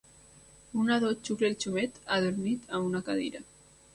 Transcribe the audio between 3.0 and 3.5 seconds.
cadira.